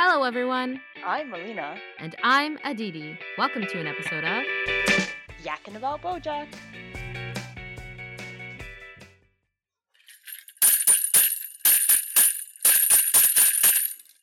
[0.00, 3.18] Hello, everyone, I'm Melina, and I'm Aditi.
[3.36, 4.44] Welcome to an episode of
[5.42, 6.46] Yakkin about BoJack.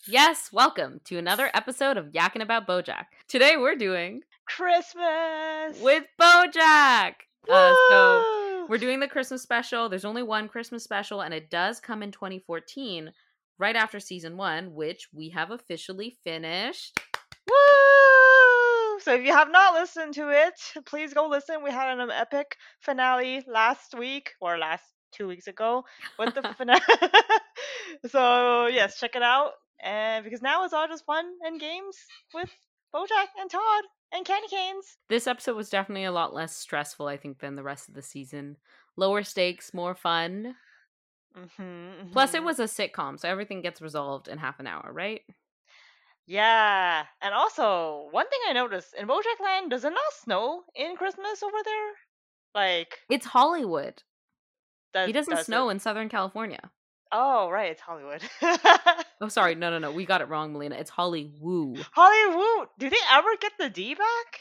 [0.07, 3.07] Yes, welcome to another episode of Yakkin About Bojack.
[3.27, 7.15] Today we're doing Christmas with Bojack.
[7.51, 9.89] Uh, so we're doing the Christmas special.
[9.89, 13.11] There's only one Christmas special, and it does come in 2014,
[13.57, 16.99] right after season one, which we have officially finished.
[17.47, 18.99] Woo!
[18.99, 20.53] So if you have not listened to it,
[20.85, 21.63] please go listen.
[21.63, 25.83] We had an um, epic finale last week or last two weeks ago
[26.17, 26.81] with the finale.
[28.09, 29.51] so yes, check it out.
[29.83, 31.97] And because now it's all just fun and games
[32.33, 32.49] with
[32.93, 34.97] BoJack and Todd and Candy Canes.
[35.09, 38.01] This episode was definitely a lot less stressful, I think, than the rest of the
[38.01, 38.57] season.
[38.95, 40.55] Lower stakes, more fun.
[41.37, 45.21] Mm-hmm, Plus, it was a sitcom, so everything gets resolved in half an hour, right?
[46.27, 50.95] Yeah, and also one thing I noticed in BoJack Land, does it not snow in
[50.95, 51.91] Christmas over there?
[52.55, 54.01] Like, It's Hollywood.
[55.05, 55.73] He doesn't does snow It?
[55.73, 56.71] in Southern California.
[57.11, 58.21] Oh, right, it's Hollywood.
[59.21, 59.55] Oh, sorry.
[59.55, 59.91] No, no, no.
[59.91, 60.75] We got it wrong, Melina.
[60.75, 61.85] It's Hollywood.
[61.91, 62.69] Hollywood.
[62.79, 64.39] Do they ever get the D back?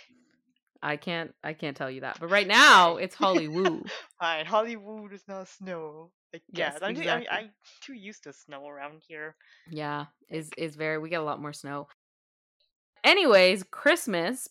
[0.82, 1.34] I can't.
[1.42, 2.18] I can't tell you that.
[2.20, 3.90] But right now, it's Hollywood.
[4.20, 6.10] Fine, Hollywood is not snow.
[6.34, 6.82] I Yes, guess.
[6.82, 7.28] I'm, too, exactly.
[7.30, 9.36] I'm, I'm too used to snow around here.
[9.70, 10.98] yeah, is is very.
[10.98, 11.88] We get a lot more snow.
[13.04, 14.48] Anyways, Christmas.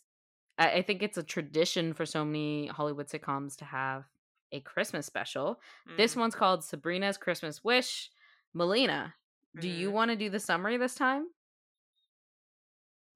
[0.58, 4.06] I, I think it's a tradition for so many Hollywood sitcoms to have
[4.52, 5.60] a Christmas special.
[5.98, 8.10] This Mm, one's called Sabrina's Christmas Wish.
[8.54, 9.16] Melina,
[9.58, 9.94] do you mhm.
[9.94, 11.28] want to do the summary this time?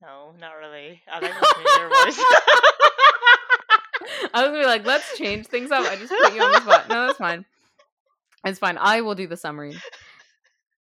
[0.02, 1.02] No, not really.
[1.12, 2.26] I like listening to your voice.
[4.34, 5.86] I was gonna be like, let's change things up.
[5.88, 6.90] I just put you on the spot.
[6.90, 7.46] No, that's fine.
[8.46, 8.78] It's fine.
[8.78, 9.76] I will do the summary.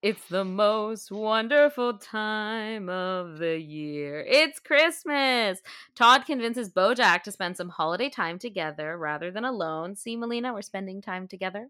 [0.02, 4.24] It's the most wonderful time of the year.
[4.28, 5.62] It's Christmas.
[5.96, 9.96] Todd convinces Bojack to spend some holiday time together rather than alone.
[9.96, 11.70] See, Melina, we're spending time together.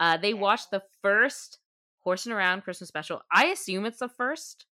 [0.00, 1.58] Uh, they watch the first
[2.00, 3.20] Horsing Around Christmas special.
[3.30, 4.66] I assume it's the first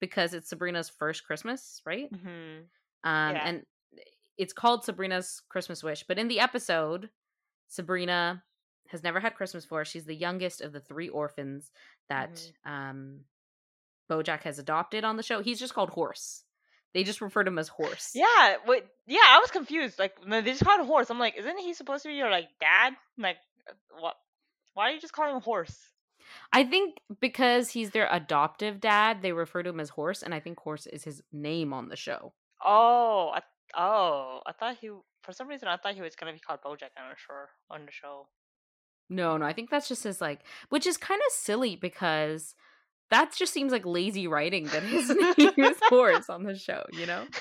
[0.00, 2.08] because it's Sabrina's first Christmas, right?
[2.10, 2.62] hmm
[3.04, 3.42] Um, Yeah.
[3.44, 3.62] and
[4.36, 6.04] it's called Sabrina's Christmas Wish.
[6.08, 7.10] But in the episode,
[7.68, 8.42] Sabrina
[8.88, 9.84] has never had Christmas before.
[9.84, 11.70] She's the youngest of the three orphans
[12.08, 12.30] that
[12.66, 12.70] Mhm.
[12.70, 13.24] um,
[14.10, 15.40] Bojack has adopted on the show.
[15.42, 16.44] He's just called Horse.
[16.92, 18.12] They just refer to him as Horse.
[18.14, 19.98] Yeah, wait, yeah, I was confused.
[19.98, 21.10] Like, they just called him horse.
[21.10, 22.94] I'm like, isn't he supposed to be your like dad?
[23.18, 24.16] Like, uh, what?
[24.74, 25.90] Why are you just calling him horse?
[26.52, 30.40] I think because he's their adoptive dad, they refer to him as Horse, and I
[30.40, 32.32] think Horse is his name on the show.
[32.64, 33.42] Oh, I,
[33.76, 34.90] oh, I thought he.
[35.22, 37.44] For some reason, I thought he was gonna be called BoJack on the show.
[37.70, 38.26] On the show.
[39.14, 42.54] No, no, I think that's just his like, which is kind of silly because
[43.10, 46.84] that just seems like lazy writing that he's his name is Horse on the show.
[46.92, 47.24] You know?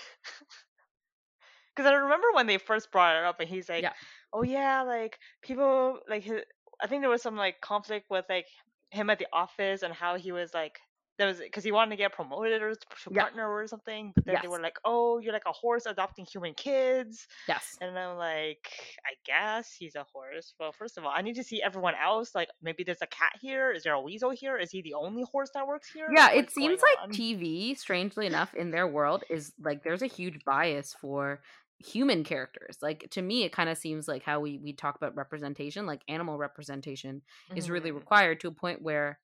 [1.76, 3.94] Because I remember when they first brought it up, and he's like, Yeah.
[4.32, 6.42] "Oh yeah, like people like his,
[6.80, 8.46] I think there was some like conflict with like
[8.92, 10.80] him at the office and how he was like."
[11.20, 13.28] There was because he wanted to get promoted or to Yeah.
[13.28, 16.56] partner or something, but then they were like, "Oh, you're like a horse adopting human
[16.56, 17.80] kids," Yes.
[17.82, 18.72] And I'm like,
[19.06, 20.56] I guess he's a horse.
[20.60, 22.34] Well, first of all, I need to see everyone else.
[22.36, 23.72] Like, maybe there's a cat here.
[23.72, 24.58] Is there a weasel here?
[24.58, 26.16] Is he the only horse that works here?
[26.16, 27.24] Yeah, it seems like on?
[27.32, 31.42] TV, strangely enough, in their world is like there's a huge bias for
[31.80, 32.78] human characters.
[32.82, 36.02] Like to me, it kind of seems like how we we talk about representation, like
[36.10, 37.22] animal representation
[37.56, 37.92] is really Mhm.
[37.92, 39.20] required to a point where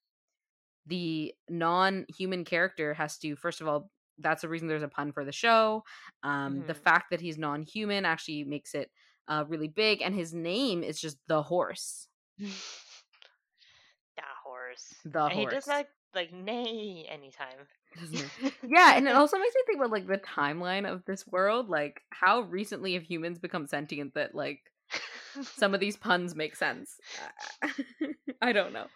[0.90, 3.90] the non-human character has to first of all
[4.20, 5.84] that's the reason there's a pun for the show
[6.24, 6.84] um the Mhm.
[6.84, 8.92] fact that he's non-human actually makes it
[9.28, 12.08] uh really big and his name is just the horse
[14.18, 14.94] that horse.
[15.06, 17.68] the and horse he does like like neigh anytime.
[18.68, 22.02] yeah and it also makes me think about like the timeline of this world like
[22.12, 24.60] how recently have humans become sentient that like
[25.58, 27.00] some of these puns make sense
[28.42, 28.88] i don't know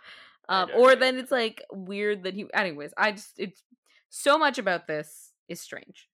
[0.50, 3.64] um or then it's like weird that he anyways i just it's
[4.10, 6.08] so much about this is strange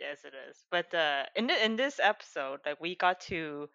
[0.00, 0.64] yes, it is.
[0.70, 3.68] But uh, in the, in this episode, like we got to.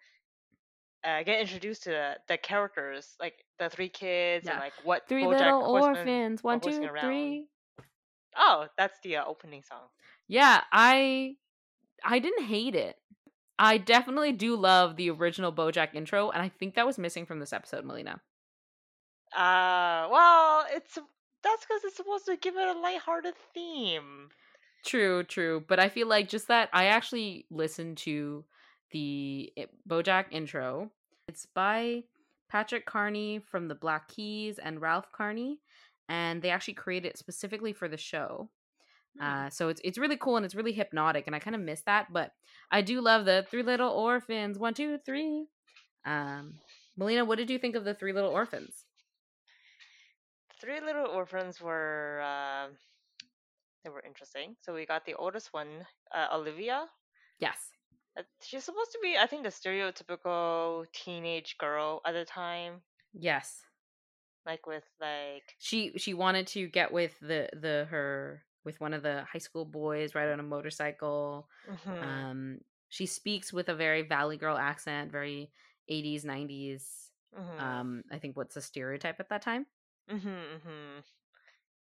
[1.06, 5.22] Uh, get introduced to the, the characters, like the three kids, and like what three
[5.24, 7.44] BoJack little Horseman- orphans one two three
[8.38, 9.82] Oh, that's the uh, opening song.
[10.26, 11.36] yeah i
[12.02, 12.96] i didn't hate it
[13.58, 17.38] i definitely do love the original bojack intro and i think that was missing from
[17.38, 18.22] this episode melina
[19.34, 20.94] Uh, well, it's
[21.42, 24.28] that's because it's supposed to give it a lighthearted theme.
[24.84, 25.64] True, true.
[25.66, 28.44] But I feel like just that I actually listened to
[28.92, 29.52] the
[29.88, 30.90] Bojack intro.
[31.28, 32.04] It's by
[32.50, 35.58] Patrick Carney from the Black Keys and Ralph Carney.
[36.08, 38.50] and they actually created it specifically for the show.
[39.18, 39.24] Hmm.
[39.24, 41.82] Uh, so it's it's really cool and it's really hypnotic, and I kind of miss
[41.82, 42.12] that.
[42.12, 42.32] But
[42.70, 44.58] I do love the Three Little Orphans.
[44.58, 45.46] One, two, three.
[46.06, 46.54] Um,
[46.96, 48.83] Melina, what did you think of the Three Little Orphans?
[50.64, 52.74] Three Little Orphans were uh,
[53.84, 54.56] they were interesting.
[54.62, 56.90] So we got the oldest one, uh, Olivia.
[57.38, 57.72] Yes.
[58.16, 62.82] Uh, She's supposed to be, I think, the stereotypical teenage girl at the time,
[63.14, 63.64] Yes.
[64.46, 69.02] like with like She she wanted to get with the the her with one of
[69.02, 71.48] the high school boys, ride on a motorcycle.
[71.64, 75.52] mhm, Um, she speaks with a very Valley Girl accent, very
[75.88, 77.12] 80s, 90s.
[77.32, 79.66] mhm, Um, I think what's a stereotype at that time?
[80.08, 81.04] Mhm, mhm.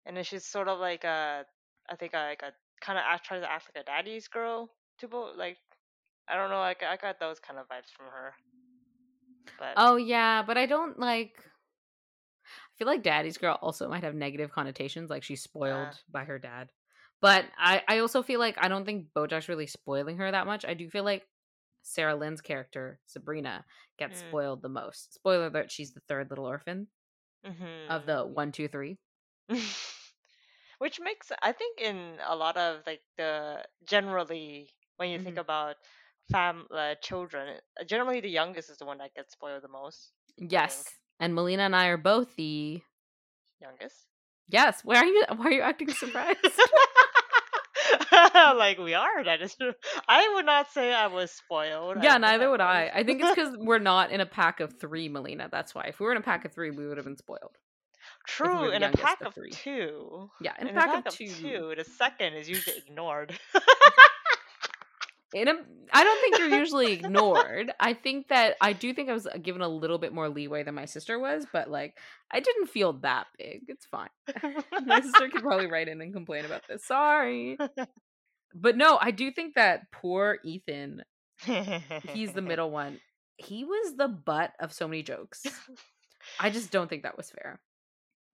[0.05, 1.45] and then she's sort of like a,
[1.89, 4.71] I think uh, like a kind of act tries to act like a daddy's girl
[4.99, 5.59] to both like.
[6.29, 8.35] I don't know, like I got those kind of vibes from her.
[9.57, 11.43] But Oh yeah, but I don't like.
[11.43, 16.01] I feel like Daddy's Girl also might have negative connotations, like she's spoiled Uh.
[16.09, 16.71] by her dad.
[17.21, 20.65] But I, I also feel like I don't think Bojack's really spoiling her that much.
[20.65, 21.27] I do feel like
[21.83, 23.65] Sarah Lynn's character Sabrina
[23.97, 24.21] gets Mm.
[24.21, 25.13] spoiled the most.
[25.13, 26.87] Spoiler alert: she's the third little orphan
[27.45, 27.89] mhm.
[27.89, 28.97] of the one, two, three.
[30.79, 35.41] which makes i think in a lot of like the generally when you think Mhm.
[35.41, 35.75] about
[36.31, 40.11] fam uh, children uh, generally the youngest is the one that gets spoiled the most
[40.37, 40.89] Yes,
[41.19, 42.81] and Melina and I are both the
[43.61, 44.07] youngest
[44.49, 44.81] yes.
[44.83, 45.23] Why are you?
[45.35, 46.37] Why are you acting surprised?
[48.57, 49.55] like we are that is
[50.07, 52.91] i would not say i was spoiled yeah, neither would I.
[52.93, 55.49] I think it's because we're not in a pack of three, Melina.
[55.51, 55.85] That's why.
[55.85, 57.57] If we were in a pack of three, we would have been spoiled.
[58.27, 59.51] true the in a pack of of three.
[59.51, 61.73] two Yeah, in, in a pack, of two.
[61.75, 63.37] the second is usually ignored
[65.33, 65.53] In a,
[65.93, 67.71] I don't think you're usually ignored.
[67.79, 70.75] I think that I do think I was given a little bit more leeway than
[70.75, 71.97] my sister was, but like
[72.29, 73.61] I didn't feel that big.
[73.69, 74.09] It's fine.
[74.85, 76.83] my sister could probably write in and complain about this.
[76.85, 77.57] Sorry.
[78.53, 81.03] But no, I do think that poor Ethan,
[82.13, 82.99] he's the middle one.
[83.37, 85.43] He was the butt of so many jokes.
[86.39, 87.59] I just don't think that was fair.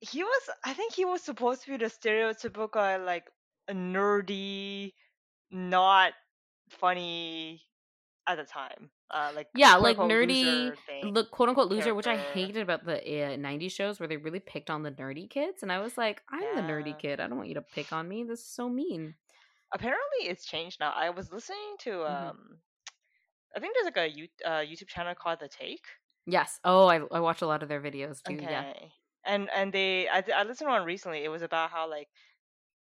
[0.02, 3.26] he was i think he was supposed to be the stereotypical like
[3.72, 4.94] nerdy
[5.52, 6.14] not
[6.70, 7.62] funny
[8.28, 10.74] at the time uh like Yeah, like nerdy,
[11.14, 14.42] the quote unquote loser, which I hated about the uh, 90s shows where they really
[14.42, 15.64] picked on the nerdy kids.
[15.64, 17.22] And I was like, I'm the nerdy kid.
[17.22, 18.26] I don't want you to pick on me.
[18.26, 19.16] This is so mean.
[19.74, 22.30] Apparently it's changed now i was listening to Mhm.
[22.32, 22.62] um
[23.56, 25.86] i think there's like a uh, youtube channel called the take
[26.30, 26.60] Yes.
[26.66, 28.34] Oh, I, I watch a lot of their videos too.
[28.34, 28.66] okay Yeah.
[29.26, 32.10] and and they I, I listened to one recently it was about how like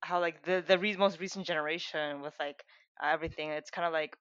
[0.02, 2.64] how like the the re- most recent generation with like
[3.02, 4.16] everything it's kind of like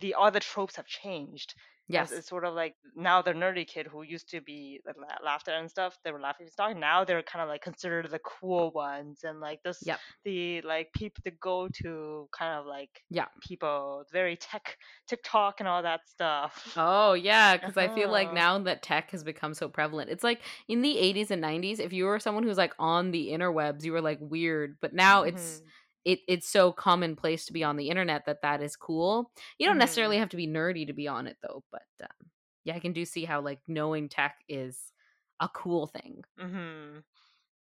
[0.00, 1.54] the all the tropes have changed
[1.88, 2.10] Yes.
[2.10, 5.24] It's, it's sort of like now the nerdy kid who used to be like, la-
[5.24, 5.96] laughed at and stuff.
[6.04, 6.76] They were laughing stock.
[6.76, 10.00] Now they're kind of like considered the cool ones and like this Yep.
[10.24, 13.26] the like people to go to kind of like Yeah.
[13.40, 16.72] people very tech TikTok and all that stuff.
[16.76, 17.56] Oh, yeah.
[17.56, 18.34] Because I feel like Uh-huh.
[18.34, 21.92] now that tech has become so prevalent, it's like in the 80s and 90s, if
[21.92, 24.76] you were someone who's like on the interwebs, you were like weird.
[24.80, 25.62] But now it's.
[26.06, 29.32] It, it's so commonplace to be on the internet that that is cool.
[29.58, 29.78] You don't Mhm.
[29.78, 32.30] necessarily have to be nerdy to be on it though, but um,
[32.64, 34.92] yeah, I can do see how like knowing tech is
[35.40, 36.24] a cool thing.
[36.38, 37.04] Mhm.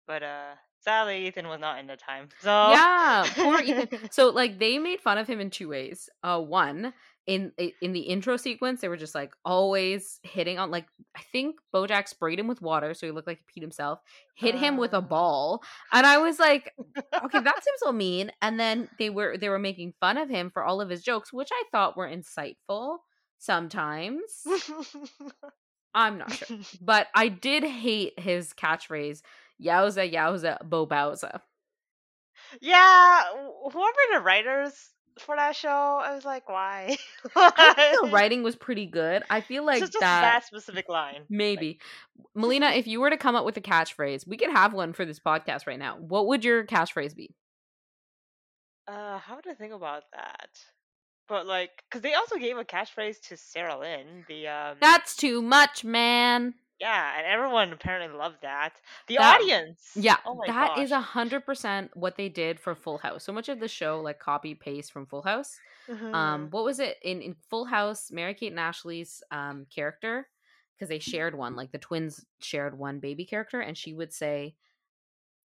[0.07, 2.29] But uh, sadly, Ethan was not in the time.
[2.39, 3.87] So Yeah, poor Ethan.
[4.11, 6.09] So like they made fun of him in two ways.
[6.23, 6.93] Uh, one
[7.25, 7.51] in
[7.81, 12.07] in the intro sequence, they were just like always hitting on like I think BoJack
[12.07, 13.99] sprayed him with water, so he looked like he peed himself.
[14.35, 15.01] Hit him with a Ah.
[15.01, 18.31] ball, and I was like, okay, that seems so mean.
[18.41, 21.31] And then they were they were making fun of him for all of his jokes,
[21.31, 22.97] which I thought were insightful
[23.39, 24.21] sometimes.
[25.95, 29.21] I'm not sure, but I did hate his catchphrase.
[29.63, 31.39] Yowza, yowza, bobowza.
[32.61, 34.73] yeah, wh- whoever the writers
[35.19, 36.97] for that show, I was like, why?
[37.35, 39.23] The writing was pretty good.
[39.29, 41.23] I feel like that, that specific line.
[41.29, 41.79] maybe.
[42.35, 45.05] Melina, if you were to come up with a catchphrase, we could have one for
[45.05, 45.97] this podcast right now.
[45.97, 47.33] What would your catchphrase be?
[48.87, 50.49] Uh, how would I think about that?
[51.29, 54.25] But like, because they also gave a catchphrase to Sarah Lynn.
[54.27, 56.53] The um, That's too much, man.
[56.79, 58.73] Yeah, and everyone apparently loved that.
[59.07, 60.97] The That- audience, Yeah, oh that is gosh.
[60.99, 63.23] a hundred percent what they did for Full House.
[63.23, 65.59] So much of the show, like copy paste from Full House.
[65.87, 66.13] Mhm.
[66.13, 68.11] Um, what was it in in Full House?
[68.11, 70.27] Mary Kate and Ashley's um character
[70.75, 74.55] because they shared one, like the twins shared one baby character, and she would say,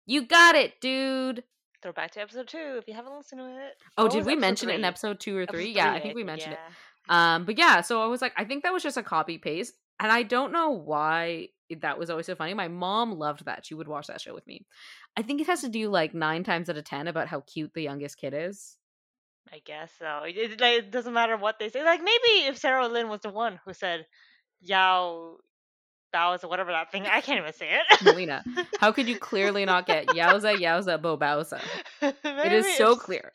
[0.05, 1.43] "You got it, dude."
[1.81, 3.73] Throw back to episode two if you haven't listened to it.
[3.97, 5.71] Oh, What did we mention it in episode two or Episode three?
[5.71, 6.67] Yeah, I think we mentioned yeah.
[6.67, 6.73] it.
[7.07, 9.75] Um, but yeah, so I was like, I think that was just a copy paste,
[9.99, 11.49] and I don't know why
[11.81, 12.53] that was always so funny.
[12.53, 13.65] My mom loved that.
[13.65, 14.65] She would watch that show with me.
[15.17, 17.73] I think it has to do like nine times out of ten about how cute
[17.73, 18.77] the youngest kid is.
[19.51, 20.23] I guess so.
[20.25, 21.83] It, like, it doesn't matter what they say.
[21.83, 24.05] Like maybe if Sarah Lynn was the one who said
[24.61, 25.37] Yao
[26.15, 27.05] or whatever that thing.
[27.05, 28.01] I can't even say it.
[28.01, 28.43] Melina,
[28.79, 31.61] how could you clearly not get Yowza Yowza Bobauza?
[32.01, 33.31] It Maybe so clear.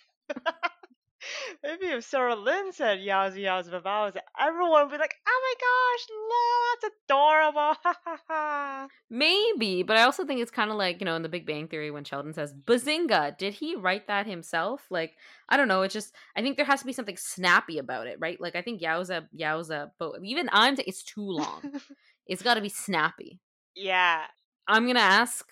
[1.90, 6.94] If Sarah Lynn said Yowza Yowza Babauza, everyone would be like, "Oh my gosh, that's
[7.04, 8.88] adorable!" Ha ha ha.
[9.10, 11.66] Maybe, but I also think it's kind of like, you know, in the Big Bang
[11.66, 14.86] Theory when Sheldon says, Bazinga, did he write that himself?
[14.90, 15.16] Like,
[15.48, 15.82] I don't know.
[15.82, 18.40] It's just, I think there has to be something snappy about it, right?
[18.40, 21.80] Like, I think Yowza, Yowza, but even I'm, t- it's too long.
[22.26, 23.40] it's got to be snappy.
[23.74, 24.22] yeah,
[24.68, 25.46] I'm going to ask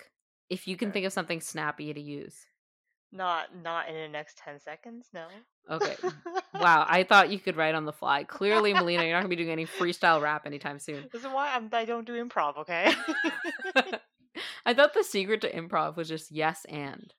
[0.49, 2.37] if you can think of something snappy to use.
[3.13, 5.09] Not not in the next ten seconds.
[5.13, 5.27] No.
[5.71, 5.97] Okay.
[6.55, 6.87] Wow.
[6.89, 8.25] I thought you could write on the fly.
[8.25, 11.05] Clearly, Melina, you're not going to be doing any freestyle rap anytime soon.
[11.13, 12.57] This is why I'm, I don't do improv.
[12.59, 12.93] Okay.
[14.67, 17.13] I thought the secret to improv was just yes and.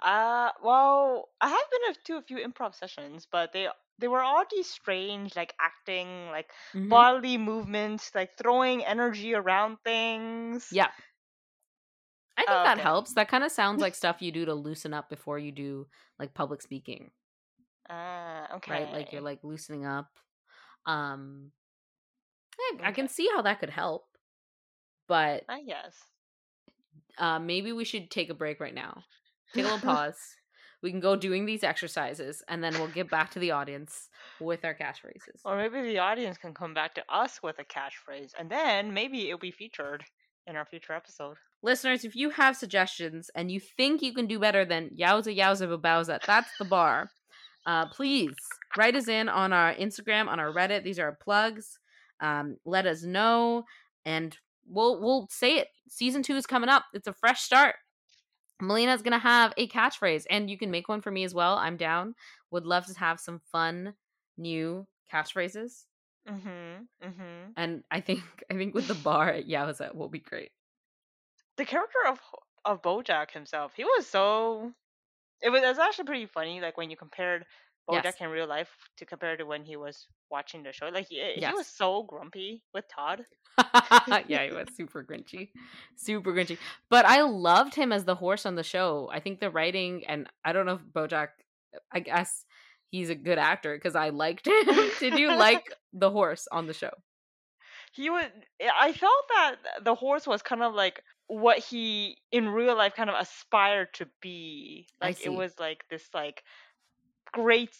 [0.00, 3.68] Uh, well, I have been to a few improv sessions, but they
[3.98, 6.90] they were all these strange, like acting, like Mhm.
[6.90, 10.68] bodily movements, like throwing energy around things.
[10.70, 10.90] Yeah.
[12.46, 12.82] I think Oh, that okay.
[12.82, 13.14] helps.
[13.14, 15.86] That kind of sounds like stuff you do to loosen up before you do
[16.18, 17.10] like public speaking,
[17.88, 18.72] Ah, okay.
[18.72, 18.92] right?
[18.92, 20.08] Like you're like loosening up.
[20.86, 21.52] Um
[22.58, 24.06] I, I can see how that could help.
[25.08, 25.96] But I guess.
[27.18, 29.04] uh maybe we should take a break right now.
[29.54, 30.18] Take a little pause.
[30.82, 34.08] We can go doing these exercises and then we'll get back to the audience
[34.40, 35.40] with our catchphrases.
[35.44, 39.26] Or maybe the audience can come back to us with a catchphrase, and then maybe
[39.28, 40.04] it'll be featured
[40.46, 41.38] in our future episode.
[41.62, 45.66] Listeners, if you have suggestions and you think you can do better than Yowza Yowza
[45.68, 47.10] Babauza, that's the bar.
[47.66, 48.34] Uh, please
[48.76, 50.84] write us in on our Instagram, on our Reddit.
[50.84, 51.78] These are our plugs.
[52.20, 53.64] Um, let us know,
[54.04, 54.36] and
[54.68, 55.68] we'll we'll say it.
[55.88, 56.84] Season two is coming up.
[56.94, 57.74] It's a fresh start.
[58.62, 61.56] Melina's gonna have a catchphrase, and you can make one for me as well.
[61.56, 62.14] I'm down.
[62.52, 63.94] Would love to have some fun
[64.38, 65.84] new catchphrases,
[66.28, 67.06] Mm-hmm.
[67.08, 67.50] Mm-hmm.
[67.56, 68.20] and I think
[68.50, 70.50] I think with the bar at Yowza will be great.
[71.56, 72.18] The character of
[72.64, 74.72] of BoJack himself, he was so.
[75.42, 77.44] It was, it was actually pretty funny, like when you compared
[77.88, 78.14] BoJack Yes.
[78.20, 80.88] in real life to compare to when he was watching the show.
[80.88, 83.24] Like he, eh, he was so grumpy with Todd.
[84.28, 85.50] yeah, he was super grinchy.
[85.96, 86.58] Super grinchy.
[86.90, 89.08] But I loved him as the horse on the show.
[89.12, 91.28] I think the writing and I don't know if Bojack
[91.92, 92.44] I guess
[92.90, 94.64] he's a good actor because I liked him.
[95.00, 96.90] Did you like the horse on the show?
[97.92, 98.24] he was.
[98.60, 102.94] Eh, i felt that the horse was kind of like what he in real life
[102.94, 106.42] kind of aspired to be like it was like this like
[107.32, 107.76] great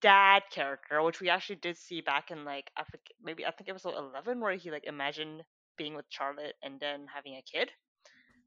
[0.00, 3.70] dad character which we actually did see back in like I forget, maybe i think
[3.70, 5.44] episode 11 where he like imagined
[5.78, 7.70] being with charlotte and then having a kid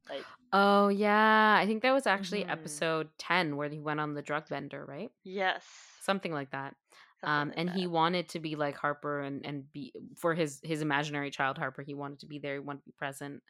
[0.10, 1.58] like Oh yeah.
[1.60, 2.48] I think that was actually Mhm.
[2.48, 5.12] episode 10 where he went on the drug bender, right?
[5.24, 5.68] yes
[6.00, 6.76] Something like that.
[7.20, 10.62] something um like and he wanted to be like harper and and be for his
[10.64, 13.44] his imaginary child harper he wanted to be there he wanted to be present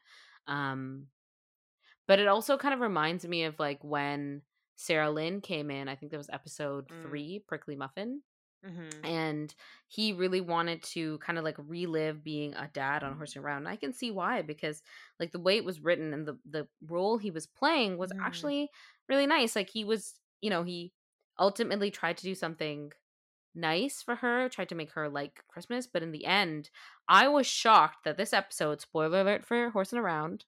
[0.48, 1.08] um
[2.08, 4.42] but it also kind of reminds me of like when
[4.75, 7.01] sarah lynn came in i think that was episode Mm.
[7.01, 8.22] three prickly muffin
[8.63, 8.89] Mhm.
[9.04, 9.54] and
[9.88, 13.70] he really wanted to kind of like relive being a dad on horsing around and
[13.70, 14.82] i can see why because
[15.20, 18.18] like the way it was written and the the role he was playing was Mhm.
[18.25, 18.70] actually
[19.10, 20.94] really nice like he was you know he
[21.39, 22.92] ultimately tried to do something
[23.57, 26.69] nice for her tried to make her like christmas but in the end
[27.09, 30.45] i was shocked that this episode spoiler alert for horsing around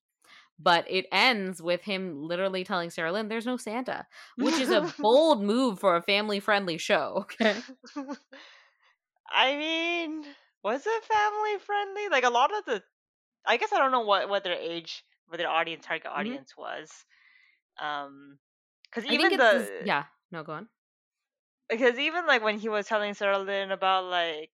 [0.61, 4.05] but it ends with him literally telling sarah lynn there's no santa
[4.37, 7.57] which is a bold move for a family friendly show okay
[9.31, 10.23] I mean,
[10.63, 12.09] was it family friendly?
[12.09, 12.81] Like a lot of the,
[13.45, 16.17] I guess I don't know what what their age, what their audience target Mhm.
[16.17, 16.89] audience was.
[17.79, 18.39] Um,
[18.83, 20.05] because I even think it's the this- yeah.
[20.31, 20.67] No, go on.
[21.69, 24.51] Because even like when he was telling Sarah Lynn about like,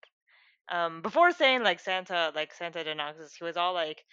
[0.70, 4.04] um, before saying like Santa, like Santa did not exist, he was all like.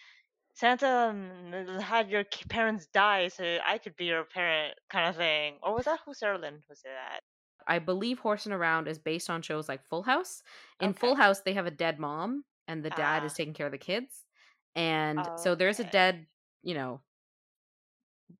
[0.56, 5.60] Santa um, had your parents die, so I could be your parent, kind of thing.
[5.64, 7.24] Or was that who Sarah Lynn was it at?
[7.68, 10.42] I believe Horsing Around is based on shows like Full House.
[10.80, 11.00] In Okay.
[11.00, 13.36] Full House, they have a dead mom, and the dad is Ah.
[13.36, 14.26] taking care of the kids,
[14.76, 16.28] and so there's a dead,
[16.64, 17.02] you know,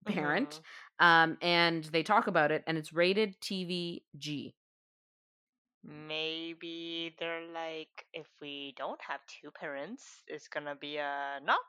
[0.06, 0.62] parent.
[1.00, 4.54] Um, and they talk about it, and it's rated TVG.
[5.84, 11.60] Maybe they're like if we don't have two parents it's gonna be a not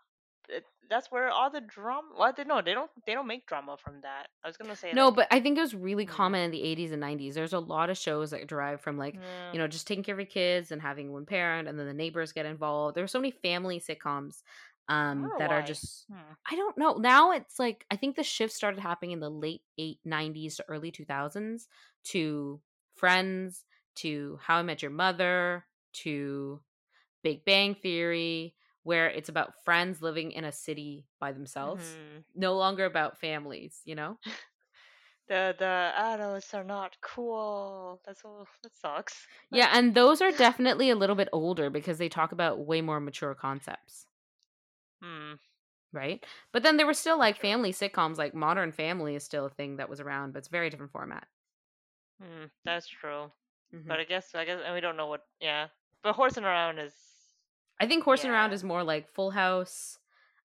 [0.88, 2.08] that's where all the drama.
[2.18, 2.90] Well, they no, they don't.
[3.06, 4.28] They don't make drama from that.
[4.42, 6.08] I was gonna say No, like, but I think it was really Mm.
[6.08, 7.34] common in the 80s and 90s.
[7.34, 9.52] There's a lot of shows that derive from like, yeah.
[9.52, 11.94] you know, just taking care of your kids and having one parent and then the
[11.94, 12.96] neighbors get involved.
[12.96, 14.42] There were so many family sitcoms
[14.90, 16.32] um that are just Hmm.
[16.50, 16.94] I don't know.
[16.94, 20.64] Now it's like I think the shift started happening in the late eight nineties to
[20.68, 21.68] early two thousands
[22.04, 22.60] to
[22.96, 23.64] Friends,
[23.96, 25.66] to How I Met Your Mother,
[26.04, 26.60] to
[27.22, 31.82] Big Bang Theory, where it's about friends living in a city by themselves.
[31.84, 32.24] Mhm.
[32.34, 34.18] No longer about families, you know?
[35.28, 38.00] The the adults are not cool.
[38.04, 38.48] That's all.
[38.62, 39.26] That sucks.
[39.52, 42.98] Yeah, and those are definitely a little bit older because they talk about way more
[43.00, 44.06] mature concepts,
[45.02, 45.34] Hmm.
[45.92, 46.24] right?
[46.52, 49.76] But then there were still like family sitcoms, like Modern Family is still a thing
[49.76, 51.26] that was around, but it's very different format.
[52.20, 52.46] Hmm.
[52.64, 53.32] That's true.
[53.72, 53.86] Mhm.
[53.86, 55.26] But I guess I guess and we don't know what.
[55.40, 55.68] Yeah.
[56.02, 56.94] But horsing around is.
[57.78, 59.98] I think Horsing Around is more like Full House.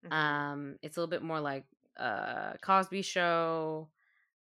[0.06, 0.12] mhm.
[0.12, 1.66] Um, it's a little bit more like
[1.98, 3.90] uh Cosby Show.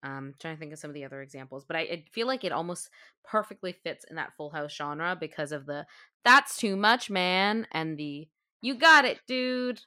[0.03, 2.45] Um, trying to think of some of the other examples, but I, I feel like
[2.45, 2.91] it almost
[3.25, 5.87] perfectly fits in that Full House genre because of the
[6.25, 8.29] "That's too much, man" and the
[8.63, 9.83] "You got it, dude."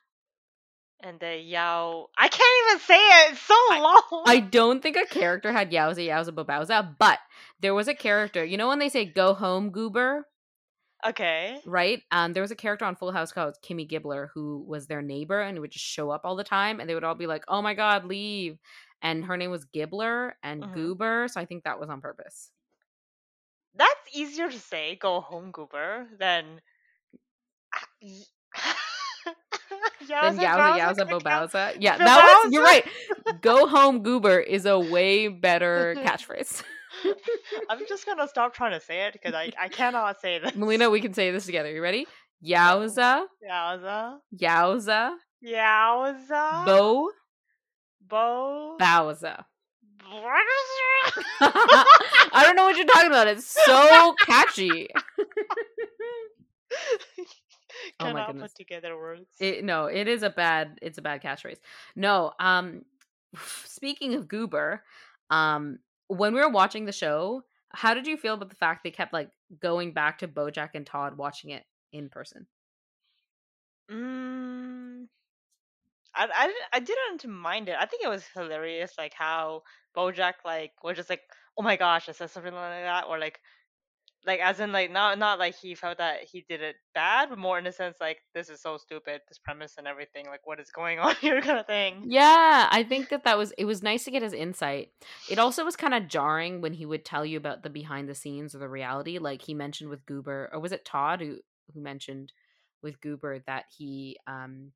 [1.02, 2.08] And the Yao.
[2.18, 3.32] I can't even say it.
[3.34, 4.24] It's so long.
[4.26, 7.20] I don't think a character had Yowza Yowza Bobowza, but
[7.60, 8.44] there was a character.
[8.44, 10.28] You know when they say "Go home, Goober,"
[11.06, 11.60] okay.
[11.66, 12.02] right?
[12.12, 15.40] Um, there was a character on Full House called Kimmy Gibbler who was their neighbor
[15.42, 17.62] and would just show up all the time, and they would all be like, "Oh
[17.62, 18.58] my god, leave!"
[19.02, 20.74] And her name was Gibbler and Mhm.
[20.74, 22.52] Goober, so I think that was on purpose.
[23.74, 24.96] That's easier to say.
[24.98, 26.08] Go home, goober.
[26.20, 26.62] Than.
[30.08, 31.22] Then Yowza, Yowza Bowza Yowza.
[31.22, 31.78] Bobowza.
[31.80, 32.86] Yeah, that was you're right.
[33.42, 36.64] Go home, Goober is a way better catchphrase.
[37.70, 40.56] I'm just gonna stop trying to say it because I, I cannot say this.
[40.56, 41.72] Melina, we can say this together.
[41.72, 42.06] You ready?
[42.46, 44.18] Yowza, Yowza.
[44.40, 45.12] Yowza,
[45.46, 46.66] Yowza.
[46.66, 47.10] Bo,
[48.08, 48.78] Bo.
[48.80, 49.46] Bowza.
[51.42, 53.28] I don't know what you're talking about.
[53.28, 54.90] It's so catchy.
[58.00, 58.52] Oh Cannot goodness.
[58.52, 59.30] put together words.
[59.40, 60.80] It, no, it is a bad.
[60.82, 61.60] It's a bad catchphrase.
[61.96, 62.34] No.
[62.40, 62.86] Um,
[63.66, 64.84] speaking of Goober,
[65.30, 68.92] um, when we were watching the show, how did you feel about the fact they
[68.92, 72.48] kept like going back to BoJack and Todd watching it in person?
[73.90, 75.08] Mm,
[76.14, 77.76] I, I, didn't- I didn't mind it.
[77.80, 79.64] I think it was hilarious, like how
[79.96, 81.22] BoJack like was just like,
[81.58, 83.40] oh my gosh, I said something like that, or like,
[84.26, 87.38] like as in like not not like he felt that he did it bad, but
[87.38, 90.60] more in the sense like this is so stupid, this premise and everything, like what
[90.60, 92.04] is going on here, kind of thing.
[92.06, 94.92] Yeah, I think that that was it was nice to get his insight.
[95.30, 98.16] It also was kind of jarring when he would tell you about the behind the
[98.16, 101.38] scenes or the reality like he mentioned with Goober or was it Todd who
[101.74, 102.32] who mentioned
[102.84, 104.72] with Goober that he um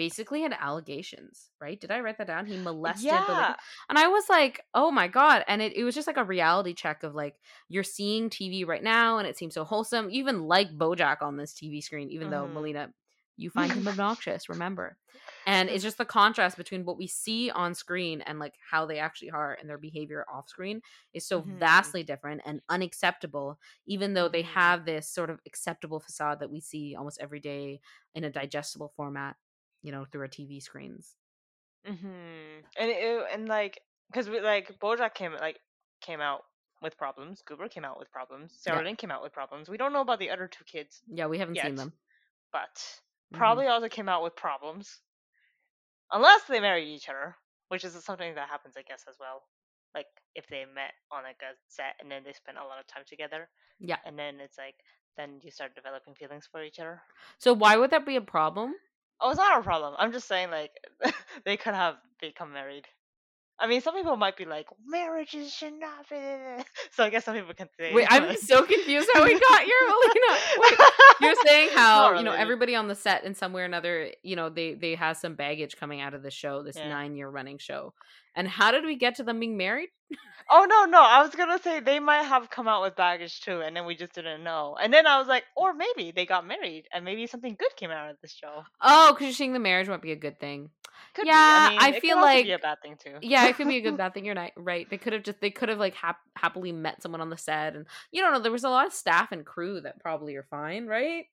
[0.00, 1.80] basically had allegations, right?
[1.80, 2.46] Did I write that down?
[2.46, 3.56] He molested the Yeah,
[3.90, 6.72] and I was like, "Oh my god." And it, it was just like a reality
[6.74, 7.36] check of like
[7.68, 10.08] you're seeing TV right now and it seems so wholesome.
[10.10, 12.48] You even like BoJack on this TV screen even though Mhm.
[12.48, 12.92] Melina
[13.36, 14.98] you find him obnoxious, remember.
[15.46, 18.98] And it's just the contrast between what we see on screen and like how they
[18.98, 20.82] actually are and their behavior off screen
[21.14, 21.58] is so Mhm.
[21.58, 24.42] vastly different and unacceptable, even though they Mhm.
[24.42, 27.80] have this sort of acceptable facade that we see almost every day
[28.14, 29.36] in a digestible format,
[29.82, 31.16] you know, through our TV screens.
[31.84, 35.60] hmm and it, and like because we like BoJack came like
[36.00, 36.42] came out
[36.82, 37.42] with problems.
[37.42, 38.54] Goober came out with problems.
[38.58, 38.84] Sarah Yeah.
[38.84, 39.68] Lynn came out with problems.
[39.68, 41.92] We don't know about the other two kids, Yeah, we haven't seen them.
[42.52, 43.00] but
[43.32, 43.38] Mhm.
[43.38, 45.02] probably also came out with problems.
[46.12, 47.36] Unless they married each other,
[47.68, 49.48] which is something that happens, I guess, as well.
[49.94, 52.86] Like if they met on like a set and then they spent a lot of
[52.86, 54.00] time together, Yeah.
[54.04, 54.76] and then it's like
[55.16, 57.02] then you start developing feelings for each other.
[57.38, 58.76] So why would that be a problem?
[59.20, 59.94] Oh, it's not a problem.
[59.98, 60.72] I'm just saying like
[61.44, 62.86] they could have become married.
[63.60, 66.16] I mean, some people might be like, marriages should not be.
[66.92, 67.94] So I guess some people can say.
[67.94, 70.40] Wait, I'm so confused how we got here, Melina.
[70.58, 70.78] Wait,
[71.20, 74.10] you're saying how Not you know everybody on the set in some way or another
[74.22, 76.88] you know they they have some baggage coming out of the show this Yeah.
[76.88, 77.92] nine year running show
[78.34, 79.88] and how did we get to them being married
[80.52, 83.60] Oh no, no, I was gonna say they might have come out with baggage too,
[83.60, 84.76] and then we just didn't know.
[84.82, 87.90] And then I was like, or maybe they got married, and maybe something good came
[87.92, 88.64] out of this show.
[88.80, 90.70] oh because you're saying the marriage might be a good thing
[91.14, 91.38] Could Yeah, be.
[91.38, 93.16] I, mean, I it could feel like- be a bad thing too.
[93.22, 95.40] yeah it could be a good bad thing you're not right they could have just
[95.40, 98.40] they could have like hap- happily met someone on the set and you don't know
[98.40, 101.24] there was a lot of staff and crew that probably are fine right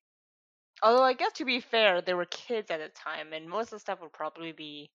[0.83, 3.71] Although I guess to be fair, they were kids at the time, and most of
[3.71, 4.91] the stuff would probably be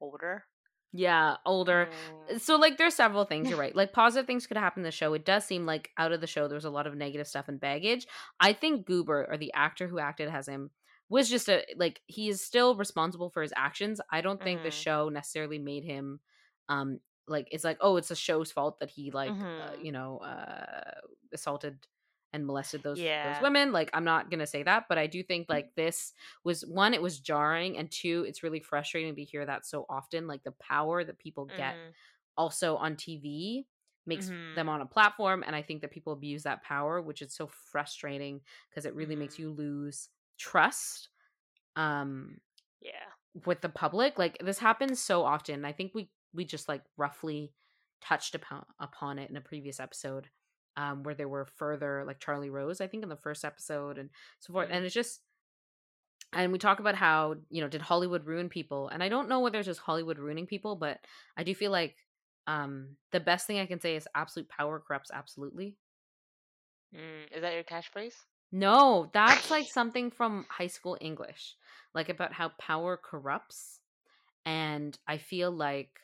[0.00, 0.44] older.
[0.92, 1.90] yeah older
[2.32, 2.40] Mm.
[2.40, 5.12] so like there's several things you're right like positive things could happen in the show
[5.12, 7.46] it does seem like out of the show there was a lot of negative stuff
[7.48, 8.06] and baggage
[8.40, 10.70] i think goober or the actor who acted as him
[11.08, 14.00] was just a like he is still responsible for his actions.
[14.10, 14.70] I don't think the Mhm.
[14.70, 16.20] show necessarily made him
[16.68, 19.78] um like it's like oh it's the show's fault that he like uh, Mhm.
[19.78, 21.00] you know uh
[21.32, 21.86] assaulted
[22.32, 25.46] and molested those those women like i'm not gonna say that but i do think
[25.48, 26.12] like this
[26.44, 30.26] was one it was jarring and two it's really frustrating to hear that so often
[30.26, 31.94] like the power that people get Mhm.
[32.36, 33.66] also on tv
[34.06, 34.70] makes them Mhm.
[34.70, 38.40] on a platform and i think that people abuse that power which is so frustrating
[38.70, 39.38] because it really makes Mhm.
[39.38, 41.08] you lose trust
[41.76, 42.38] um
[42.80, 42.92] Yeah.
[43.46, 47.52] with the public like this happens so often i think we we just like roughly
[48.00, 50.28] touched upon upon it in a previous episode
[50.76, 54.10] um where there were further like charlie rose i think in the first episode and
[54.40, 54.76] so forth Mm.
[54.76, 55.20] and it's just
[56.32, 59.40] and we talk about how you know did hollywood ruin people and i don't know
[59.40, 60.98] whether it's just hollywood ruining people but
[61.36, 61.96] i do feel like
[62.46, 65.76] um the best thing i can say is absolute power corrupts absolutely
[66.94, 67.30] Mm.
[67.36, 68.14] Is that your catchphrase?
[68.50, 71.56] No that's like something from high school english
[71.94, 73.80] like about how power corrupts
[74.46, 76.00] and i feel like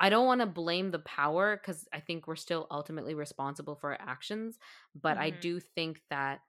[0.00, 3.92] i don't want to blame the power because i think we're still ultimately responsible for
[3.92, 4.58] our actions
[4.94, 5.40] but i Mhm.
[5.40, 6.40] do think that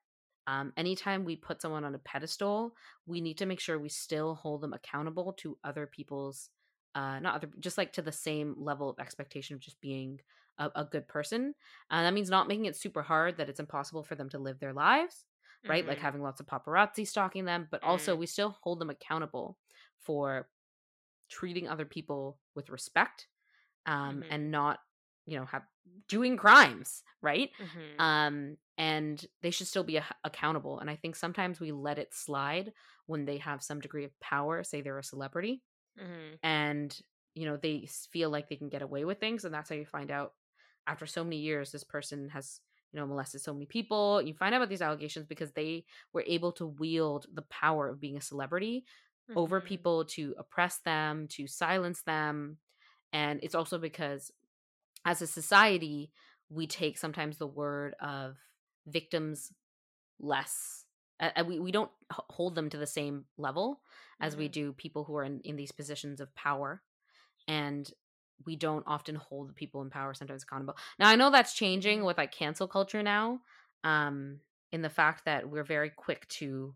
[0.48, 2.76] um, anytime we put someone on a pedestal
[3.08, 6.50] we need to make sure we still hold them accountable to other people's
[6.96, 10.20] uh not other just like to the same level of expectation of just being
[10.58, 11.54] a, a good person
[11.90, 14.60] and that means not making it super hard that it's impossible for them to live
[14.60, 15.26] their lives
[15.68, 15.88] right?
[15.88, 16.00] Like Mhm.
[16.00, 18.18] having lots of paparazzi stalking them, but also Mm.
[18.18, 19.58] we still hold them accountable
[19.98, 20.48] for
[21.30, 23.28] treating other people with respect
[23.88, 24.30] um Mhm.
[24.30, 24.80] and not,
[25.26, 25.64] you know, have
[26.10, 27.52] doing crimes, right?
[27.60, 28.00] Mhm.
[28.00, 32.14] Um and they should still be a- accountable and I think sometimes we let it
[32.14, 32.74] slide
[33.08, 35.64] when they have some degree of power, say they're a celebrity
[35.96, 36.40] Mhm.
[36.44, 37.00] and
[37.34, 39.86] you know they feel like they can get away with things and that's how you
[39.86, 40.34] find out
[40.88, 44.54] after so many years this person has you know molested so many people you find
[44.54, 48.22] out about these allegations because they were able to wield the power of being a
[48.22, 48.86] celebrity
[49.36, 49.66] over Mhm.
[49.66, 52.58] people to oppress them to silence them
[53.14, 54.32] and it's also because
[55.06, 56.12] as a society
[56.50, 58.38] we take sometimes the word of
[58.88, 59.54] victims
[60.20, 60.86] less
[61.20, 63.82] uh, we, we don't hold them to the same level
[64.20, 64.52] as we Mhm.
[64.52, 66.84] do people who are in, in these positions of power
[67.48, 67.92] and
[68.46, 72.04] we don't often hold the people in power sometimes accountable now i know that's changing
[72.04, 72.06] Mhm.
[72.06, 73.40] with like cancel culture now
[73.84, 74.40] um
[74.72, 76.76] in the fact that we're very quick to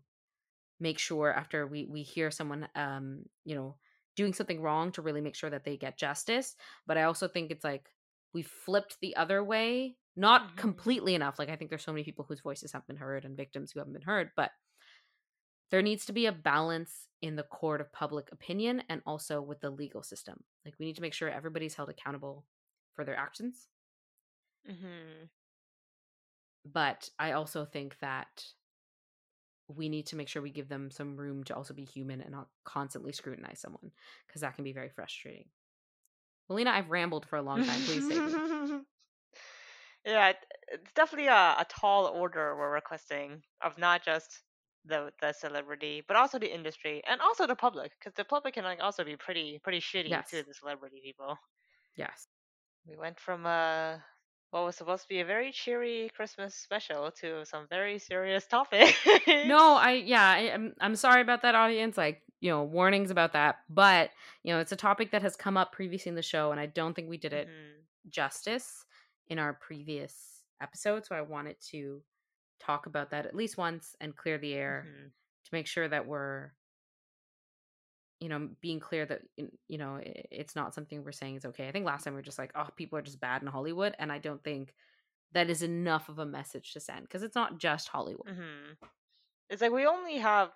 [0.78, 3.76] make sure after we we hear someone um you know
[4.16, 7.50] doing something wrong to really make sure that they get justice but i also think
[7.50, 7.90] it's like
[8.32, 10.56] we flipped the other way not Mhm.
[10.56, 13.36] completely enough like i think there's so many people whose voices haven't been heard and
[13.36, 14.52] victims who haven't been heard but
[15.70, 19.60] there needs to be a balance in the court of public opinion and also with
[19.60, 22.44] the legal system like we need to make sure everybody's held accountable
[22.94, 23.68] for their actions
[24.68, 25.28] Mhm.
[26.64, 28.44] but i also think that
[29.76, 32.32] we need to make sure we give them some room to also be human and
[32.32, 33.92] not constantly scrutinize someone
[34.26, 35.48] because that can be very frustrating.
[36.48, 37.80] Melina, I've rambled for a long time.
[37.82, 38.18] Please save
[40.04, 40.32] yeah,
[40.72, 44.40] it's definitely a, a tall order we're requesting of not just
[44.84, 48.64] the the celebrity, but also the industry and also the public, because the public can
[48.64, 50.30] like also be pretty pretty shitty Yes.
[50.30, 51.38] to the celebrity people.
[51.94, 52.28] Yes.
[52.84, 54.00] We went from uh
[54.50, 58.94] what was supposed to be a very cheery Christmas special to some very serious topic.
[59.42, 61.96] No, I yeah, I, I'm I'm sorry about that audience.
[61.96, 63.56] Like, you know, warnings about that.
[63.68, 64.10] But,
[64.42, 66.66] you know, it's a topic that has come up previously in the show and I
[66.66, 67.86] don't think we did it Mhm.
[68.08, 68.84] justice
[69.28, 72.02] in our previous episode, so I wanted to
[72.60, 75.10] talk about that at least once and clear the air Mhm.
[75.44, 76.52] to make sure that we're
[78.20, 79.22] you know being clear that
[79.66, 82.22] you know it's not something we're saying is okay i think last time we were
[82.22, 84.74] just like oh people are just bad in hollywood and i don't think
[85.32, 88.76] that is enough of a message to send because it's not just hollywood Mhm.
[89.48, 90.52] It's like we only have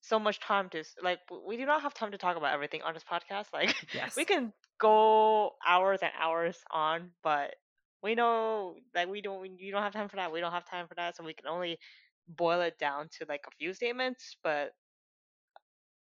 [0.00, 2.94] so much time to like we do not have time to talk about everything on
[2.94, 3.46] this podcast.
[3.52, 7.56] Like yes we can go hours and hours on, but
[8.02, 10.32] we know like we don't we- you don't have time for that.
[10.32, 11.78] We don't have time for that, so we can only
[12.28, 14.36] boil it down to like a few statements.
[14.42, 14.72] But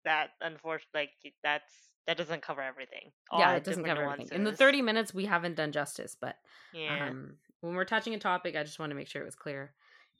[0.03, 1.71] that unfortunately, like that's
[2.07, 3.11] that doesn't cover everything.
[3.31, 6.37] All yeah it doesn't cover everything in the 30 minutes we haven't done justice but
[6.73, 7.09] Yeah.
[7.09, 9.73] um when we're touching a topic i just want to make sure it was clear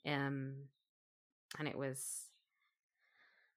[0.04, 0.54] um
[1.58, 2.26] and it was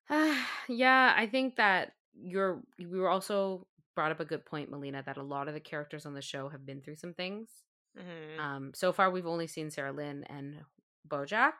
[0.67, 5.17] yeah i think that you're we were also brought up a good point melina that
[5.17, 7.49] a lot of the characters on the show have been through some things
[7.97, 10.55] hmm um so far we've only seen sarah lynn and
[11.07, 11.53] bojack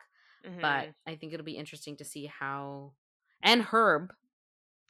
[0.46, 2.94] hmm but i think it'll be interesting to see how
[3.42, 4.14] and herb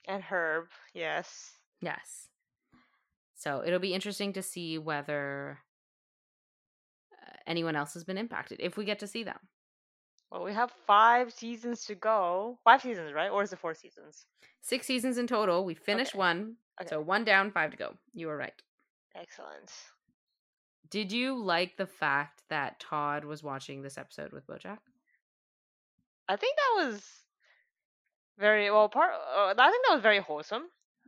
[0.08, 1.52] and Herb, yes.
[1.82, 2.28] yes
[3.36, 5.60] so it'll be interesting to see whether
[7.13, 9.39] uh, anyone else has been impacted if we get to see them
[10.32, 12.60] Well, we have five seasons to go.
[12.63, 13.32] Five seasons, right?
[13.32, 14.25] Or is it four seasons?
[14.62, 15.65] Six seasons in total.
[15.65, 16.19] We finished Okay.
[16.19, 16.56] one.
[16.82, 16.89] Okay.
[16.89, 17.95] So one down, five to go.
[18.13, 18.54] You were right.
[19.15, 19.71] Excellent.
[20.89, 24.80] Did you like the fact that Todd was watching this episode with Bojack?
[26.28, 27.04] I think that was
[28.38, 28.89] very well.
[28.89, 29.13] Part.
[29.13, 30.63] Uh, I think that was very wholesome.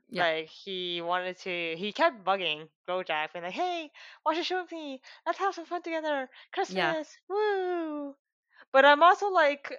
[0.09, 0.23] Yeah.
[0.25, 1.75] Like he wanted to.
[1.77, 3.91] He kept bugging Bojack, being like, "Hey,
[4.25, 5.01] watch a show with me.
[5.25, 6.29] Let's have some fun together.
[6.53, 8.15] Christmas, woo!"
[8.73, 9.71] But I'm also like,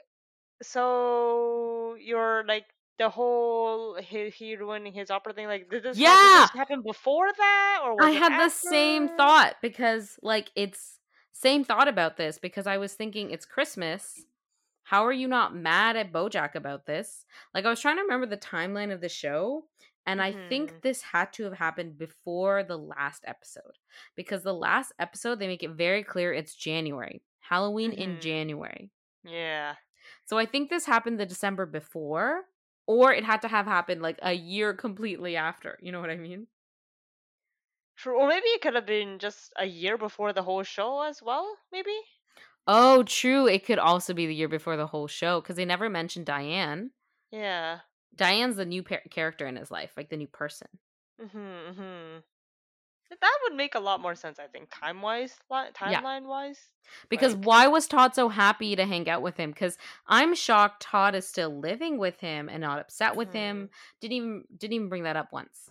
[0.62, 2.66] so you're like
[3.02, 5.46] the whole he, he ruining his opera thing.
[5.46, 6.40] Like, did this, did Yeah!
[6.42, 10.98] this happen before that, or was I had the same thought because like it's
[11.32, 14.24] same thought about this because I was thinking it's Christmas.
[14.84, 17.24] How are you not mad at Bojack about this?
[17.54, 19.64] Like I was trying to remember the timeline of the show
[20.06, 20.48] and I Mhm.
[20.48, 23.78] think this had to have happened before the last episode
[24.16, 27.22] because the last episode they make it very clear it's January.
[27.40, 28.20] Halloween in Mhm.
[28.20, 28.90] January.
[29.24, 29.74] Yeah.
[30.24, 32.44] So I think this happened the December before
[32.86, 35.78] or it had to have happened like a year completely after.
[35.82, 36.48] You know what I mean?
[37.96, 38.18] True.
[38.20, 41.56] Or maybe it could have been just a year before the whole show as well.
[41.70, 41.98] Maybe.
[42.66, 43.46] Oh, true.
[43.48, 46.92] It could also be the year before the whole show because they never mentioned Diane.
[47.32, 47.82] Yeah.
[48.14, 50.78] Diane's the new par- character in his life, like the new person.
[51.18, 51.38] Mhm.
[51.72, 52.24] Mhm.
[53.20, 56.58] That would make a lot more sense, I think, time wise, timeline wise.
[57.08, 59.50] Because Like- why was Todd so happy to hang out with him?
[59.50, 63.70] Because I'm shocked Todd is still living with him and not upset with him.
[64.00, 65.70] Didn't even didn't even bring that up once.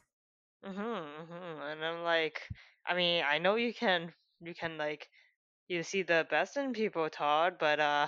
[0.63, 0.73] Mhm.
[0.75, 1.71] Mhm.
[1.71, 2.47] And I'm like,
[2.85, 5.09] I mean, I know you can, you can like,
[5.67, 8.07] you see the best in people, Todd, but uh,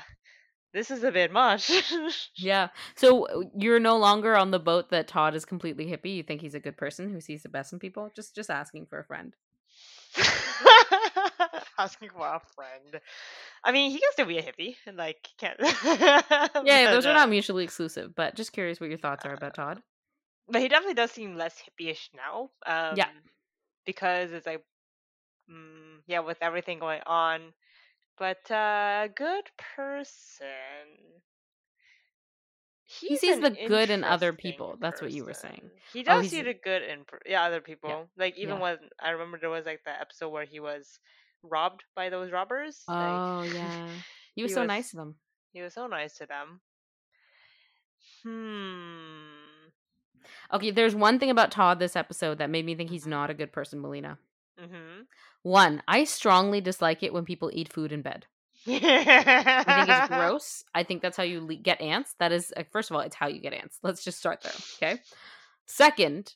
[0.73, 1.71] this is a bit much.
[2.35, 2.69] Yeah.
[2.95, 6.15] So uh, you're no longer on the boat that Todd is completely hippie.
[6.15, 8.11] You think he's a good person who sees the best in people?
[8.15, 9.35] Just just asking for a friend.
[11.77, 13.01] Asking for a friend.
[13.63, 15.59] I mean, he can still be a hippie, and like, can't.
[16.65, 19.55] Yeah, those are uh, not mutually exclusive, but just curious what your thoughts are about
[19.55, 19.81] Todd.
[20.47, 22.49] but he definitely does seem less hippie-ish now.
[22.65, 23.07] Um, Yeah.
[23.85, 24.63] because it's like,
[25.49, 27.53] mm, yeah, with everything going on.
[28.19, 29.45] But uh, good
[29.75, 30.47] person.
[32.85, 34.77] He's sees the good in other people.
[34.79, 35.71] That's what you were saying.
[35.93, 38.07] He Oh, does he's- see the good in yeah other people.
[38.17, 38.61] Like even yeah.
[38.61, 40.99] when I remember there was like the episode where he was
[41.41, 42.83] robbed by those robbers.
[42.87, 43.87] like, Oh yeah.
[44.35, 45.15] He was He so was- nice to them.
[45.51, 46.59] he was so nice to them.
[48.23, 49.67] Hmm.
[50.53, 53.33] Okay, there's one thing about Todd this episode that made me think he's not a
[53.33, 54.17] good person, Melina.
[54.61, 55.01] Mm-hmm.
[55.43, 58.25] One, I strongly dislike it when people eat food in bed.
[58.65, 58.71] I
[59.65, 60.63] think it's gross.
[60.73, 62.15] I think that's how you le- get ants.
[62.19, 63.77] That is, uh, first of all, it's how you get ants.
[63.83, 64.53] Let's just start there.
[64.77, 65.01] Okay.
[65.65, 66.35] Second,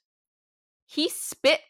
[0.85, 1.61] he spit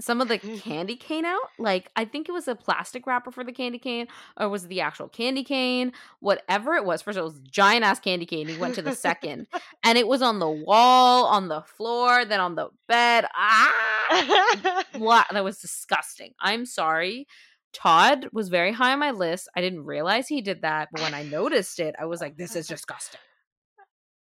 [0.00, 1.40] some of the candy cane out.
[1.58, 4.68] Like, I think it was a plastic wrapper for the candy cane, or was it
[4.68, 5.92] the actual candy cane?
[6.20, 7.02] Whatever it was.
[7.02, 8.48] First, of all, it was giant ass candy cane.
[8.48, 9.46] He went to the second,
[9.82, 13.26] and it was on the wall, on the floor, then on the bed.
[13.34, 14.84] Ah!
[15.32, 16.32] That was disgusting.
[16.40, 17.26] I'm sorry.
[17.72, 19.48] Todd was very high on my list.
[19.56, 22.54] I didn't realize he did that, but when I noticed it, I was like, this
[22.54, 23.20] is disgusting.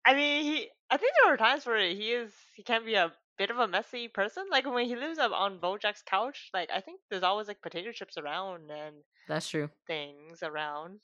[0.06, 0.70] I mean, he.
[0.90, 2.32] I think there were times where he is.
[2.56, 4.44] He can be a bit of a messy person.
[4.52, 6.50] Like when he lives up on Bojack's couch.
[6.54, 8.96] Like I think there's always like potato chips around and
[9.28, 9.70] That's true.
[9.88, 11.00] things around.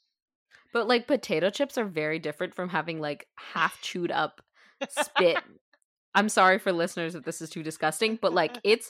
[0.74, 4.42] But like potato chips are very different from having like half chewed up
[4.90, 5.38] spit.
[6.16, 8.90] I'm sorry for listeners if this is too disgusting, but like it's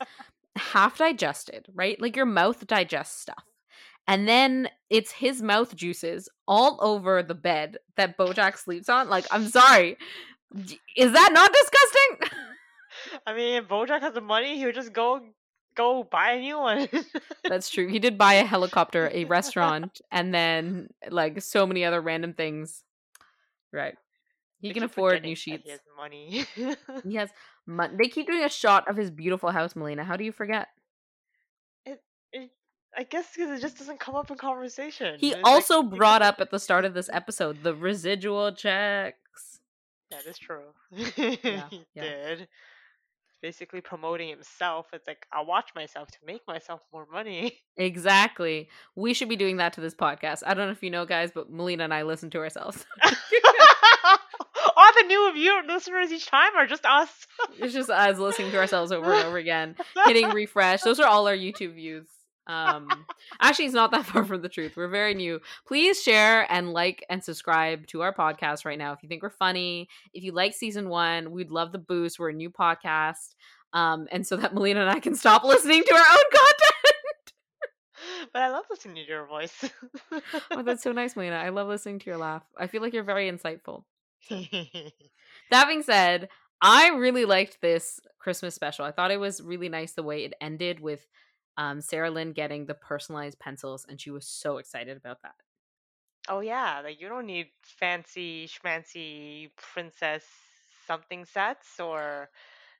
[0.55, 1.99] half digested, right?
[2.01, 3.43] Like your mouth digests stuff.
[4.07, 9.07] And then it's his mouth juices all over the bed that Bojack sleeps on.
[9.07, 9.97] Like, I'm sorry.
[10.97, 12.39] Is that not disgusting?
[13.25, 15.21] I mean, if Bojack has the money, he would just go
[15.75, 16.87] go buy a new one.
[17.47, 17.87] That's true.
[17.87, 22.83] He did buy a helicopter, a restaurant, and then like so many other random things.
[23.71, 23.95] Right.
[24.61, 25.63] He can afford new sheets.
[25.63, 26.45] He has money.
[27.07, 27.29] He has
[27.65, 30.03] mon- They keep doing a shot of his beautiful house, Melina.
[30.03, 30.67] How do you forget?
[31.85, 32.01] It-
[32.97, 35.17] I guess because it just doesn't come up in conversation.
[35.19, 39.59] He It's also people- brought up at the start of this episode the residual checks.
[40.11, 40.73] That is true.
[40.91, 42.01] Yeah, he yeah.
[42.01, 42.47] did.
[43.41, 44.87] Basically promoting himself.
[44.93, 47.57] It's like I'll watch myself to make myself more money.
[47.77, 48.67] Exactly.
[48.97, 50.43] We should be doing that to this podcast.
[50.45, 52.85] I don't know if you know, guys, but Melina and I listen to ourselves.
[54.75, 57.25] All the new viewer listeners each time are just us.
[57.57, 59.75] it's just us listening to ourselves over and over again,
[60.05, 60.81] hitting refresh.
[60.81, 62.07] Those are all our YouTube views.
[62.49, 63.05] Um,
[63.39, 64.75] actually, it's not that far from the truth.
[64.75, 65.39] We're very new.
[65.67, 69.29] Please share and like and subscribe to our podcast right now if you think we're
[69.29, 69.87] funny.
[70.13, 72.17] If you like season one, we'd love the boost.
[72.17, 73.35] We're a new podcast.
[73.71, 77.33] Um, and so that Melina and I can stop listening to our own content.
[78.33, 79.69] but I love listening to your voice.
[80.51, 81.35] oh, that's so nice, Melina.
[81.35, 82.43] I love listening to your laugh.
[82.57, 83.83] I feel like you're very insightful.
[85.51, 86.29] That being said,
[86.61, 88.85] I really liked this Christmas special.
[88.85, 91.07] I thought it was really nice the way it ended with
[91.59, 95.35] um, Sarah Lynn getting the personalized pencils, and she was so excited about that.
[96.29, 100.23] oh yeah, like you don't need fancy schmancy princess
[100.87, 102.29] something sets or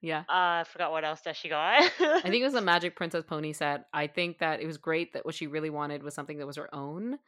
[0.02, 0.22] Yeah.
[0.30, 1.82] uh, I forgot what else that she got.
[2.00, 3.86] I think it was a Magic Princess Pony set.
[3.94, 6.56] I think that it was great that what she really wanted was something that was
[6.58, 7.20] her own.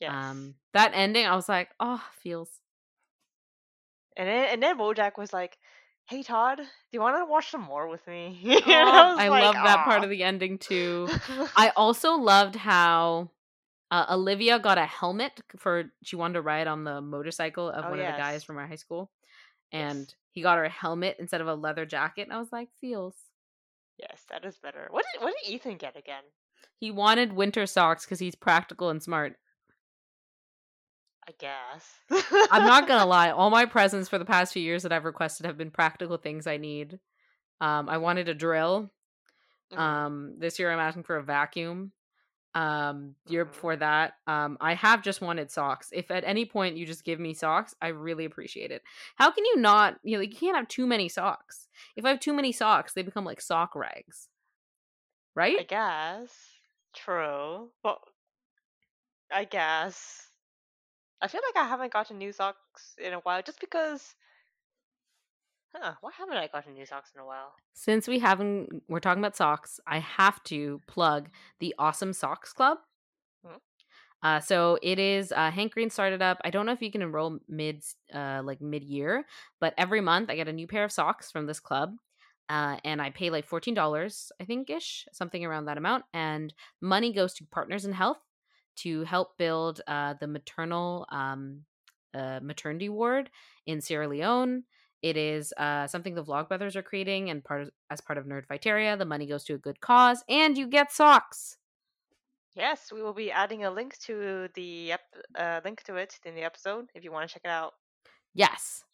[0.00, 0.10] yes.
[0.12, 2.50] Um, that ending, I was like, oh, feels.
[4.16, 5.58] and then and then Bojack was like,
[6.06, 9.42] "Hey Todd, do you want to watch some more with me?" Aw, was I like,
[9.42, 11.08] love that part of the ending too.
[11.56, 13.30] I also loved how
[13.90, 17.90] uh, Olivia got a helmet for she wanted to ride on the motorcycle of Oh,
[17.90, 19.10] one of the guys from our high school,
[19.72, 19.94] Yes.
[19.94, 22.22] and he got her a helmet instead of a leather jacket.
[22.22, 23.14] And I was like, feels.
[23.98, 24.88] yes, that is better.
[24.90, 26.24] What did what did Ethan get again?
[26.80, 29.36] He wanted winter socks because he's practical and smart.
[31.28, 32.02] I guess.
[32.50, 35.46] I'm not gonna lie, all my presents for the past few years that I've requested
[35.46, 37.00] have been practical things I need.
[37.60, 38.92] Um, I wanted a drill.
[39.70, 40.04] Mhm.
[40.04, 41.92] Um, this year I'm asking for a vacuum.
[42.54, 43.46] Um, year Mhm.
[43.46, 45.90] before that, um, I have just wanted socks.
[45.92, 48.82] If at any point you just give me socks, I really appreciate it.
[49.16, 50.00] How can you not?
[50.04, 51.68] You know, you can't have too many socks.
[51.96, 54.30] If I have too many socks, they become like sock rags,
[55.34, 55.58] right?
[55.58, 56.60] I guess.
[56.92, 57.72] True.
[57.82, 58.00] But
[59.30, 60.30] I guess.
[61.24, 64.14] I feel like I haven't gotten new socks in a while just because
[65.74, 67.54] Huh, why haven't I gotten new socks in a while?
[67.72, 69.80] Since we haven't, we're talking about socks.
[69.86, 72.78] I have to plug the Awesome Socks Club.
[73.42, 73.60] Mhm.
[74.22, 76.40] Uh, so it is uh, Hank Green started up.
[76.44, 77.82] I don't know if you can enroll mid,
[78.12, 79.24] uh, like mid year,
[79.60, 81.96] but every month I get a new pair of socks from this club,
[82.48, 86.54] uh, and I pay like fourteen dollars, I think ish, something around that amount, and
[86.80, 88.20] money goes to Partners in Health
[88.76, 91.64] to help build uh, the maternal um,
[92.14, 93.30] uh, maternity ward
[93.66, 94.64] in Sierra Leone.
[95.02, 98.98] It is uh, something the Vlogbrothers are creating, and part of, as part of Nerdfighteria,
[98.98, 101.58] the money goes to a good cause, and you get socks.
[102.54, 105.00] Yes, we will be adding a link to the ep-
[105.34, 107.74] uh, link to it in the episode if you want to check it out.
[108.32, 108.84] Yes.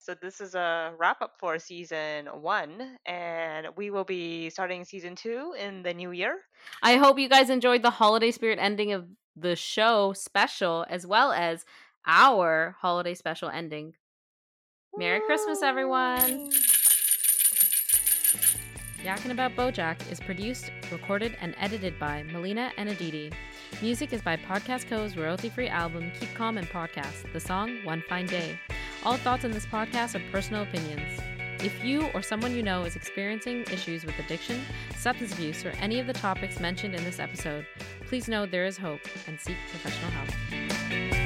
[0.00, 5.16] So this is a wrap up for season one, and we will be starting season
[5.16, 6.38] two in the new year.
[6.82, 9.06] I hope you guys enjoyed the holiday spirit ending of
[9.36, 11.64] the show special, as well as
[12.06, 13.94] our holiday special ending.
[14.96, 16.44] Merry Christmas, everyone.
[16.44, 16.50] Woo!
[19.04, 23.30] Yakkin About Bojack is produced, recorded, and edited by Melina and Aditi.
[23.80, 28.02] Music is by Podcast Co's royalty free album Keep Calm and Podcast, the song One
[28.08, 28.58] Fine Day.
[29.04, 31.20] All thoughts in this podcast are personal opinions.
[31.60, 34.60] If you or someone you know is experiencing issues with addiction,
[34.96, 37.66] substance abuse, or any of the topics mentioned in this episode,
[38.06, 41.17] please know there is hope and seek professional help.